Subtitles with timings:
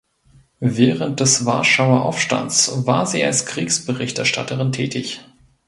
[0.63, 5.23] Während des Warschauer Aufstands war sie als Kriegsberichterstatterin tätig.